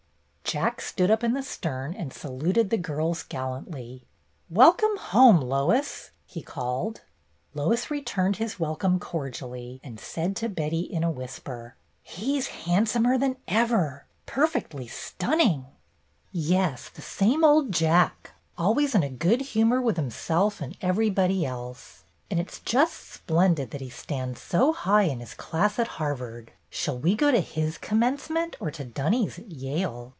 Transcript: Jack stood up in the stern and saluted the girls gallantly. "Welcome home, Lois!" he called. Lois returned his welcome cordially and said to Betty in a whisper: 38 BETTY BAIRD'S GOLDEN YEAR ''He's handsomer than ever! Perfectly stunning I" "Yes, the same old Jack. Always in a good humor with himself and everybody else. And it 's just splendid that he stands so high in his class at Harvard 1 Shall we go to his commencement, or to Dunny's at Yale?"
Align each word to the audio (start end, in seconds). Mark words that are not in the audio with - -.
Jack 0.43 0.81
stood 0.81 1.09
up 1.09 1.23
in 1.23 1.31
the 1.31 1.43
stern 1.43 1.93
and 1.93 2.11
saluted 2.11 2.69
the 2.71 2.77
girls 2.77 3.23
gallantly. 3.23 4.03
"Welcome 4.49 4.97
home, 4.97 5.39
Lois!" 5.39 6.11
he 6.25 6.41
called. 6.41 6.99
Lois 7.53 7.89
returned 7.89 8.35
his 8.35 8.59
welcome 8.59 8.99
cordially 8.99 9.79
and 9.81 9.97
said 9.97 10.35
to 10.35 10.49
Betty 10.49 10.81
in 10.81 11.05
a 11.05 11.09
whisper: 11.09 11.77
38 12.03 12.03
BETTY 12.03 12.11
BAIRD'S 12.11 12.17
GOLDEN 12.17 12.33
YEAR 12.33 12.41
''He's 12.41 12.65
handsomer 12.65 13.17
than 13.17 13.35
ever! 13.47 14.05
Perfectly 14.25 14.87
stunning 14.87 15.65
I" 15.65 15.71
"Yes, 16.33 16.89
the 16.89 17.01
same 17.01 17.45
old 17.45 17.71
Jack. 17.71 18.31
Always 18.57 18.93
in 18.93 19.03
a 19.03 19.09
good 19.09 19.39
humor 19.55 19.81
with 19.81 19.95
himself 19.95 20.59
and 20.59 20.75
everybody 20.81 21.45
else. 21.45 22.03
And 22.29 22.41
it 22.41 22.51
's 22.51 22.59
just 22.59 23.09
splendid 23.09 23.71
that 23.71 23.79
he 23.79 23.89
stands 23.89 24.41
so 24.41 24.73
high 24.73 25.03
in 25.03 25.21
his 25.21 25.33
class 25.33 25.79
at 25.79 25.87
Harvard 25.95 26.47
1 26.49 26.55
Shall 26.71 26.99
we 26.99 27.15
go 27.15 27.31
to 27.31 27.39
his 27.39 27.77
commencement, 27.77 28.57
or 28.59 28.69
to 28.71 28.83
Dunny's 28.83 29.39
at 29.39 29.49
Yale?" 29.49 30.09